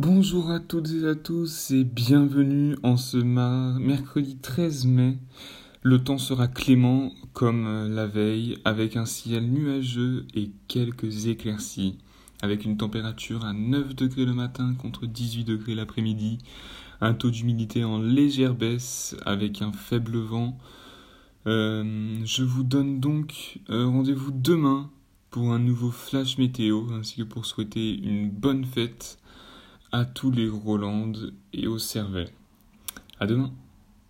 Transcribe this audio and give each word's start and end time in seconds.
Bonjour 0.00 0.52
à 0.52 0.60
toutes 0.60 0.92
et 0.92 1.08
à 1.08 1.16
tous 1.16 1.72
et 1.72 1.82
bienvenue 1.82 2.76
en 2.84 2.96
ce 2.96 3.16
mercredi 3.16 4.36
13 4.36 4.86
mai. 4.86 5.18
Le 5.82 5.98
temps 5.98 6.18
sera 6.18 6.46
clément 6.46 7.10
comme 7.32 7.66
euh, 7.66 7.88
la 7.88 8.06
veille 8.06 8.58
avec 8.64 8.96
un 8.96 9.06
ciel 9.06 9.50
nuageux 9.50 10.24
et 10.34 10.52
quelques 10.68 11.26
éclaircies 11.26 11.98
avec 12.42 12.64
une 12.64 12.76
température 12.76 13.44
à 13.44 13.52
9 13.52 13.96
degrés 13.96 14.24
le 14.24 14.34
matin 14.34 14.76
contre 14.78 15.04
18 15.04 15.42
degrés 15.42 15.74
l'après-midi, 15.74 16.38
un 17.00 17.12
taux 17.12 17.32
d'humidité 17.32 17.82
en 17.82 17.98
légère 17.98 18.54
baisse 18.54 19.16
avec 19.26 19.62
un 19.62 19.72
faible 19.72 20.18
vent. 20.18 20.56
Euh, 21.48 22.14
je 22.24 22.44
vous 22.44 22.62
donne 22.62 23.00
donc 23.00 23.58
euh, 23.68 23.84
rendez-vous 23.86 24.30
demain 24.30 24.92
pour 25.30 25.52
un 25.52 25.58
nouveau 25.58 25.90
flash 25.90 26.38
météo 26.38 26.84
ainsi 26.92 27.16
que 27.16 27.22
pour 27.24 27.46
souhaiter 27.46 27.98
une 27.98 28.30
bonne 28.30 28.64
fête 28.64 29.18
à 29.92 30.04
tous 30.04 30.30
les 30.30 30.48
Rolandes 30.48 31.32
et 31.52 31.66
aux 31.66 31.78
Cervelles. 31.78 32.30
À 33.20 33.26
demain. 33.26 33.52